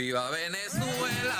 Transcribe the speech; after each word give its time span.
Viva 0.00 0.30
Venezuela, 0.30 1.34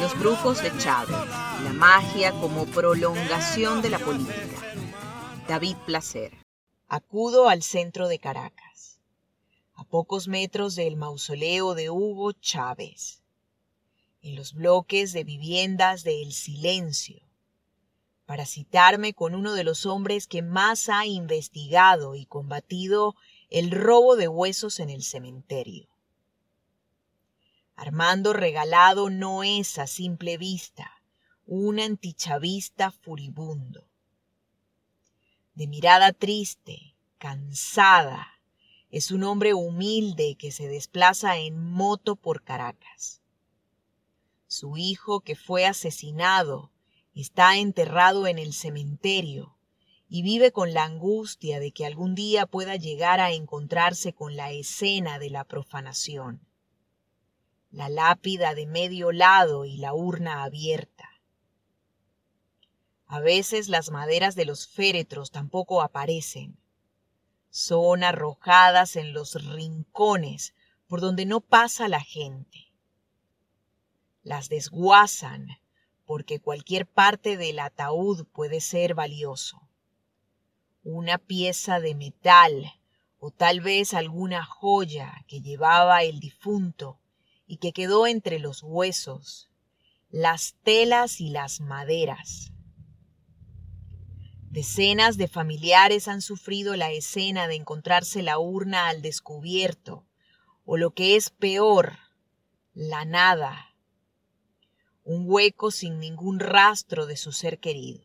Los 0.00 0.18
brujos 0.18 0.62
de 0.62 0.76
Chávez, 0.78 1.16
la 1.64 1.72
magia 1.72 2.32
como 2.32 2.66
prolongación 2.66 3.82
de 3.82 3.90
la 3.90 3.98
política. 3.98 4.74
David 5.48 5.76
Placer. 5.86 6.32
Acudo 6.88 7.48
al 7.48 7.62
centro 7.62 8.08
de 8.08 8.18
Caracas, 8.18 9.00
a 9.74 9.84
pocos 9.84 10.28
metros 10.28 10.74
del 10.76 10.96
mausoleo 10.96 11.74
de 11.74 11.90
Hugo 11.90 12.32
Chávez, 12.32 13.22
en 14.22 14.36
los 14.36 14.54
bloques 14.54 15.12
de 15.12 15.24
viviendas 15.24 16.04
de 16.04 16.22
El 16.22 16.32
Silencio, 16.32 17.22
para 18.26 18.46
citarme 18.46 19.14
con 19.14 19.34
uno 19.34 19.54
de 19.54 19.64
los 19.64 19.86
hombres 19.86 20.26
que 20.26 20.42
más 20.42 20.88
ha 20.88 21.06
investigado 21.06 22.14
y 22.14 22.26
combatido 22.26 23.14
el 23.50 23.70
robo 23.70 24.16
de 24.16 24.28
huesos 24.28 24.80
en 24.80 24.90
el 24.90 25.02
cementerio. 25.02 25.91
Armando 27.74 28.32
Regalado 28.32 29.10
no 29.10 29.42
es 29.42 29.78
a 29.78 29.86
simple 29.86 30.36
vista 30.36 31.02
un 31.46 31.80
antichavista 31.80 32.90
furibundo. 32.90 33.88
De 35.54 35.66
mirada 35.66 36.12
triste, 36.12 36.94
cansada, 37.18 38.40
es 38.90 39.10
un 39.10 39.24
hombre 39.24 39.54
humilde 39.54 40.36
que 40.38 40.52
se 40.52 40.68
desplaza 40.68 41.38
en 41.38 41.72
moto 41.72 42.14
por 42.16 42.42
Caracas. 42.42 43.20
Su 44.46 44.76
hijo, 44.76 45.20
que 45.20 45.34
fue 45.34 45.66
asesinado, 45.66 46.70
está 47.14 47.56
enterrado 47.56 48.26
en 48.26 48.38
el 48.38 48.52
cementerio 48.52 49.56
y 50.08 50.22
vive 50.22 50.52
con 50.52 50.74
la 50.74 50.84
angustia 50.84 51.58
de 51.58 51.72
que 51.72 51.86
algún 51.86 52.14
día 52.14 52.46
pueda 52.46 52.76
llegar 52.76 53.18
a 53.18 53.32
encontrarse 53.32 54.12
con 54.12 54.36
la 54.36 54.52
escena 54.52 55.18
de 55.18 55.30
la 55.30 55.44
profanación 55.44 56.46
la 57.72 57.88
lápida 57.88 58.54
de 58.54 58.66
medio 58.66 59.12
lado 59.12 59.64
y 59.64 59.78
la 59.78 59.94
urna 59.94 60.44
abierta. 60.44 61.08
A 63.06 63.20
veces 63.20 63.68
las 63.68 63.90
maderas 63.90 64.34
de 64.34 64.44
los 64.44 64.68
féretros 64.68 65.30
tampoco 65.30 65.82
aparecen. 65.82 66.58
Son 67.50 68.04
arrojadas 68.04 68.96
en 68.96 69.14
los 69.14 69.34
rincones 69.34 70.54
por 70.86 71.00
donde 71.00 71.24
no 71.24 71.40
pasa 71.40 71.88
la 71.88 72.00
gente. 72.00 72.72
Las 74.22 74.48
desguazan 74.50 75.48
porque 76.04 76.40
cualquier 76.40 76.86
parte 76.86 77.38
del 77.38 77.58
ataúd 77.58 78.26
puede 78.26 78.60
ser 78.60 78.94
valioso. 78.94 79.62
Una 80.84 81.16
pieza 81.16 81.80
de 81.80 81.94
metal 81.94 82.72
o 83.18 83.30
tal 83.30 83.60
vez 83.60 83.94
alguna 83.94 84.44
joya 84.44 85.24
que 85.26 85.40
llevaba 85.40 86.02
el 86.02 86.20
difunto 86.20 86.98
y 87.46 87.56
que 87.58 87.72
quedó 87.72 88.06
entre 88.06 88.38
los 88.38 88.62
huesos, 88.62 89.50
las 90.10 90.54
telas 90.62 91.20
y 91.20 91.30
las 91.30 91.60
maderas. 91.60 92.52
Decenas 94.50 95.16
de 95.16 95.28
familiares 95.28 96.08
han 96.08 96.20
sufrido 96.20 96.76
la 96.76 96.90
escena 96.92 97.48
de 97.48 97.54
encontrarse 97.54 98.22
la 98.22 98.38
urna 98.38 98.88
al 98.88 99.00
descubierto, 99.00 100.06
o 100.64 100.76
lo 100.76 100.90
que 100.90 101.16
es 101.16 101.30
peor, 101.30 101.98
la 102.74 103.04
nada, 103.04 103.74
un 105.04 105.24
hueco 105.26 105.70
sin 105.70 105.98
ningún 105.98 106.38
rastro 106.38 107.06
de 107.06 107.16
su 107.16 107.32
ser 107.32 107.58
querido. 107.58 108.02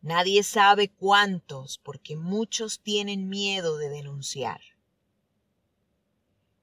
Nadie 0.00 0.42
sabe 0.44 0.88
cuántos, 0.88 1.78
porque 1.78 2.16
muchos 2.16 2.80
tienen 2.80 3.28
miedo 3.28 3.76
de 3.76 3.88
denunciar. 3.88 4.60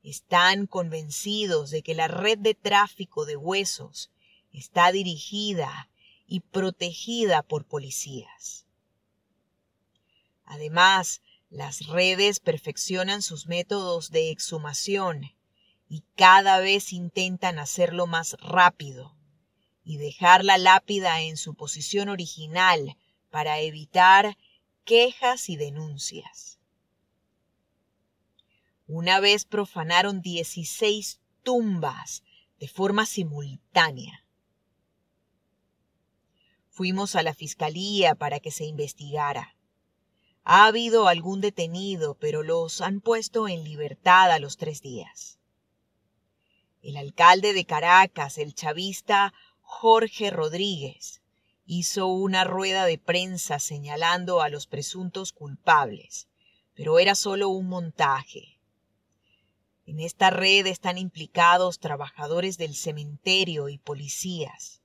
Están 0.05 0.67
convencidos 0.67 1.71
de 1.71 1.81
que 1.81 1.95
la 1.95 2.07
red 2.07 2.37
de 2.37 2.53
tráfico 2.53 3.25
de 3.25 3.35
huesos 3.35 4.11
está 4.53 4.91
dirigida 4.91 5.89
y 6.27 6.41
protegida 6.41 7.41
por 7.41 7.65
policías. 7.65 8.67
Además, 10.45 11.23
las 11.49 11.87
redes 11.87 12.39
perfeccionan 12.39 13.23
sus 13.23 13.47
métodos 13.47 14.11
de 14.11 14.29
exhumación 14.29 15.31
y 15.89 16.03
cada 16.15 16.59
vez 16.59 16.93
intentan 16.93 17.57
hacerlo 17.57 18.05
más 18.05 18.37
rápido 18.39 19.15
y 19.83 19.97
dejar 19.97 20.45
la 20.45 20.59
lápida 20.59 21.23
en 21.23 21.35
su 21.35 21.55
posición 21.55 22.09
original 22.09 22.95
para 23.31 23.59
evitar 23.59 24.37
quejas 24.83 25.49
y 25.49 25.57
denuncias. 25.57 26.54
Una 28.87 29.19
vez 29.19 29.45
profanaron 29.45 30.21
16 30.21 31.19
tumbas 31.41 32.23
de 32.59 32.67
forma 32.67 33.07
simultánea. 33.07 34.23
Fuimos 36.69 37.15
a 37.15 37.23
la 37.23 37.33
fiscalía 37.33 38.13
para 38.13 38.39
que 38.39 38.51
se 38.51 38.65
investigara. 38.65 39.55
Ha 40.43 40.67
habido 40.67 41.07
algún 41.07 41.41
detenido, 41.41 42.15
pero 42.19 42.43
los 42.43 42.81
han 42.81 43.01
puesto 43.01 43.47
en 43.47 43.63
libertad 43.63 44.31
a 44.31 44.37
los 44.37 44.57
tres 44.57 44.81
días. 44.81 45.39
El 46.83 46.97
alcalde 46.97 47.53
de 47.53 47.65
Caracas, 47.65 48.37
el 48.37 48.53
chavista 48.53 49.33
Jorge 49.61 50.29
Rodríguez, 50.29 51.23
hizo 51.65 52.05
una 52.05 52.43
rueda 52.43 52.85
de 52.85 52.99
prensa 52.99 53.57
señalando 53.57 54.41
a 54.41 54.49
los 54.49 54.67
presuntos 54.67 55.33
culpables, 55.33 56.27
pero 56.75 56.99
era 56.99 57.15
solo 57.15 57.49
un 57.49 57.67
montaje. 57.67 58.54
En 59.87 59.99
esta 59.99 60.31
red 60.31 60.65
están 60.65 60.97
implicados 60.97 61.79
trabajadores 61.79 62.57
del 62.57 62.73
cementerio 62.73 63.69
y 63.69 63.77
policías, 63.77 64.81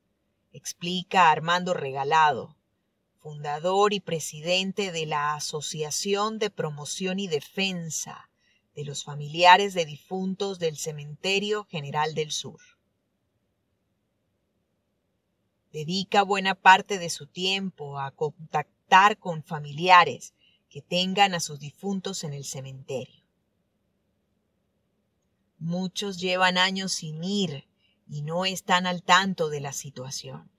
explica 0.52 1.30
Armando 1.30 1.72
Regalado, 1.72 2.56
fundador 3.18 3.94
y 3.94 4.00
presidente 4.00 4.92
de 4.92 5.06
la 5.06 5.34
Asociación 5.34 6.38
de 6.38 6.50
Promoción 6.50 7.18
y 7.18 7.28
Defensa 7.28 8.28
de 8.74 8.84
los 8.84 9.04
Familiares 9.04 9.72
de 9.72 9.86
Difuntos 9.86 10.58
del 10.58 10.76
Cementerio 10.76 11.64
General 11.64 12.14
del 12.14 12.30
Sur. 12.30 12.60
Dedica 15.72 16.22
buena 16.22 16.54
parte 16.54 16.98
de 16.98 17.08
su 17.08 17.26
tiempo 17.26 17.98
a 17.98 18.10
contactar 18.10 19.18
con 19.18 19.44
familiares 19.44 20.34
que 20.68 20.82
tengan 20.82 21.32
a 21.34 21.40
sus 21.40 21.58
difuntos 21.58 22.22
en 22.22 22.34
el 22.34 22.44
cementerio. 22.44 23.19
Muchos 25.60 26.18
llevan 26.18 26.56
años 26.56 26.90
sin 26.92 27.22
ir 27.22 27.68
y 28.08 28.22
no 28.22 28.46
están 28.46 28.86
al 28.86 29.02
tanto 29.02 29.50
de 29.50 29.60
la 29.60 29.74
situación. 29.74 30.50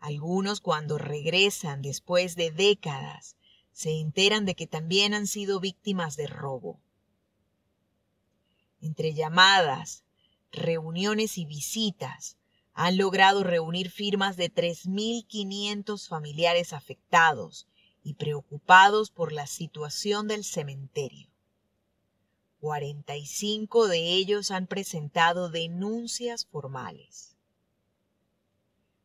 Algunos 0.00 0.60
cuando 0.60 0.98
regresan 0.98 1.80
después 1.80 2.36
de 2.36 2.50
décadas 2.50 3.36
se 3.72 3.98
enteran 3.98 4.44
de 4.44 4.54
que 4.54 4.66
también 4.66 5.14
han 5.14 5.26
sido 5.26 5.60
víctimas 5.60 6.14
de 6.16 6.26
robo. 6.26 6.78
Entre 8.82 9.14
llamadas, 9.14 10.04
reuniones 10.52 11.38
y 11.38 11.46
visitas, 11.46 12.36
han 12.74 12.98
logrado 12.98 13.44
reunir 13.44 13.90
firmas 13.90 14.36
de 14.36 14.52
3.500 14.52 16.06
familiares 16.06 16.74
afectados 16.74 17.66
y 18.02 18.14
preocupados 18.14 19.10
por 19.10 19.32
la 19.32 19.46
situación 19.46 20.28
del 20.28 20.44
cementerio. 20.44 21.27
45 22.60 23.86
de 23.86 24.14
ellos 24.14 24.50
han 24.50 24.66
presentado 24.66 25.48
denuncias 25.48 26.46
formales. 26.46 27.36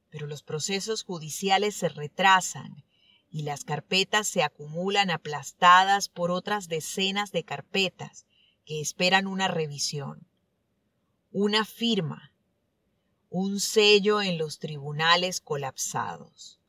Pero 0.09 0.27
los 0.27 0.43
procesos 0.43 1.03
judiciales 1.03 1.75
se 1.75 1.89
retrasan 1.89 2.83
y 3.29 3.43
las 3.43 3.63
carpetas 3.63 4.27
se 4.27 4.43
acumulan 4.43 5.09
aplastadas 5.09 6.09
por 6.09 6.31
otras 6.31 6.67
decenas 6.67 7.31
de 7.31 7.43
carpetas 7.43 8.25
que 8.65 8.79
esperan 8.79 9.27
una 9.27 9.47
revisión, 9.47 10.27
una 11.31 11.65
firma, 11.65 12.31
un 13.29 13.59
sello 13.59 14.21
en 14.21 14.37
los 14.37 14.59
tribunales 14.59 15.41
colapsados. 15.41 16.59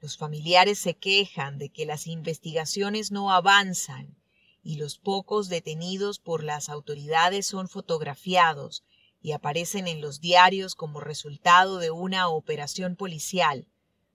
Los 0.00 0.16
familiares 0.16 0.78
se 0.78 0.94
quejan 0.94 1.58
de 1.58 1.70
que 1.70 1.86
las 1.86 2.06
investigaciones 2.06 3.10
no 3.10 3.32
avanzan 3.32 4.16
y 4.66 4.78
los 4.78 4.98
pocos 4.98 5.48
detenidos 5.48 6.18
por 6.18 6.42
las 6.42 6.68
autoridades 6.68 7.46
son 7.46 7.68
fotografiados 7.68 8.82
y 9.22 9.30
aparecen 9.30 9.86
en 9.86 10.00
los 10.00 10.20
diarios 10.20 10.74
como 10.74 10.98
resultado 10.98 11.78
de 11.78 11.92
una 11.92 12.26
operación 12.26 12.96
policial, 12.96 13.68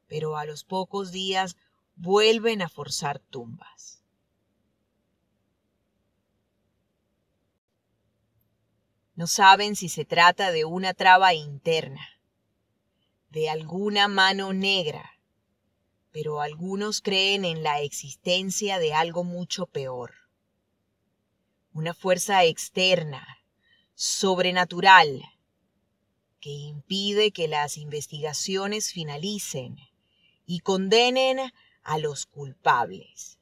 pero 0.10 0.36
a 0.36 0.44
los 0.44 0.66
pocos 0.66 1.14
días 1.14 1.56
vuelven 1.96 2.62
a 2.62 2.68
forzar 2.68 3.20
tumbas. 3.20 4.04
No 9.16 9.28
saben 9.28 9.78
si 9.78 9.88
se 9.88 10.04
trata 10.04 10.52
de 10.52 10.66
una 10.66 10.94
traba 10.94 11.34
interna, 11.34 12.06
de 13.30 13.50
alguna 13.50 14.10
mano 14.10 14.52
negra, 14.52 15.12
pero 16.12 16.42
algunos 16.42 17.00
creen 17.00 17.46
en 17.46 17.64
la 17.64 17.80
existencia 17.80 18.80
de 18.80 18.94
algo 18.94 19.24
mucho 19.24 19.66
peor 19.66 20.21
una 21.74 21.94
fuerza 21.94 22.44
externa, 22.46 23.26
sobrenatural, 23.94 25.24
que 26.40 26.50
impide 26.50 27.32
que 27.32 27.48
las 27.48 27.78
investigaciones 27.78 28.92
finalicen 28.92 29.78
y 30.46 30.60
condenen 30.60 31.40
a 31.84 31.98
los 31.98 32.26
culpables. 32.26 33.38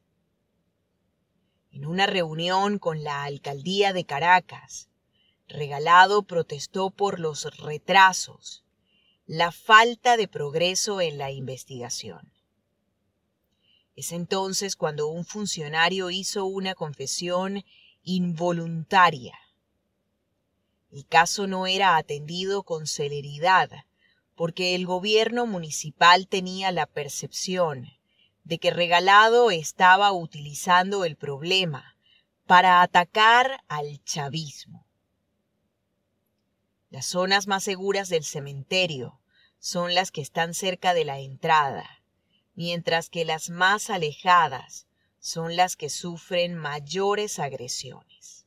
En 1.71 1.85
una 1.85 2.05
reunión 2.05 2.77
con 2.77 3.03
la 3.03 3.23
alcaldía 3.23 3.93
de 3.93 4.05
Caracas, 4.05 4.89
Regalado 5.47 6.21
protestó 6.21 6.91
por 6.91 7.19
los 7.19 7.45
retrasos, 7.57 8.63
la 9.25 9.51
falta 9.51 10.15
de 10.15 10.27
progreso 10.27 11.01
en 11.01 11.17
la 11.17 11.31
investigación. 11.31 12.31
Es 13.95 14.11
entonces 14.11 14.75
cuando 14.75 15.07
un 15.07 15.25
funcionario 15.25 16.11
hizo 16.11 16.45
una 16.45 16.75
confesión 16.75 17.65
involuntaria. 18.03 19.37
El 20.91 21.05
caso 21.05 21.47
no 21.47 21.67
era 21.67 21.97
atendido 21.97 22.63
con 22.63 22.87
celeridad 22.87 23.69
porque 24.35 24.73
el 24.73 24.85
gobierno 24.85 25.45
municipal 25.45 26.27
tenía 26.27 26.71
la 26.71 26.85
percepción 26.85 27.87
de 28.43 28.57
que 28.57 28.71
Regalado 28.71 29.51
estaba 29.51 30.11
utilizando 30.11 31.05
el 31.05 31.15
problema 31.15 31.95
para 32.47 32.81
atacar 32.81 33.63
al 33.67 34.03
chavismo. 34.03 34.87
Las 36.89 37.05
zonas 37.05 37.47
más 37.47 37.63
seguras 37.63 38.09
del 38.09 38.23
cementerio 38.23 39.19
son 39.59 39.93
las 39.93 40.09
que 40.09 40.21
están 40.21 40.55
cerca 40.55 40.95
de 40.95 41.05
la 41.05 41.19
entrada, 41.19 42.01
mientras 42.55 43.09
que 43.09 43.25
las 43.25 43.51
más 43.51 43.91
alejadas 43.91 44.87
son 45.19 45.55
las 45.55 45.75
que 45.75 45.89
sufren 45.89 46.55
mayores 46.55 47.39
agresiones. 47.39 48.45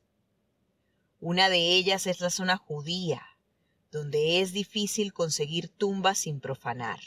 Una 1.19 1.49
de 1.49 1.75
ellas 1.75 2.07
es 2.07 2.19
la 2.19 2.29
zona 2.29 2.57
judía, 2.57 3.21
donde 3.91 4.41
es 4.41 4.51
difícil 4.53 5.13
conseguir 5.13 5.69
tumbas 5.69 6.19
sin 6.19 6.39
profanar. 6.39 6.99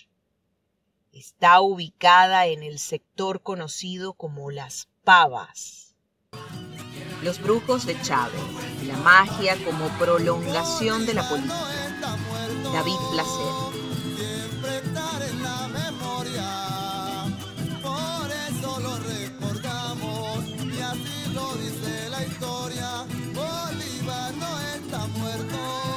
Está 1.13 1.61
ubicada 1.61 2.47
en 2.47 2.63
el 2.63 2.79
sector 2.79 3.43
conocido 3.43 4.13
como 4.15 4.51
Las 4.51 4.89
Pavas. 5.05 5.95
Los 7.23 7.41
brujos 7.41 7.87
de 7.87 8.01
Chávez, 8.03 8.41
la 8.85 8.97
magia 8.99 9.57
como 9.65 9.89
prolongación 9.99 11.07
de 11.07 11.15
la 11.15 11.29
política. 11.29 11.55
David 12.73 12.99
Placer. 13.11 13.86
muerto. 25.19 25.96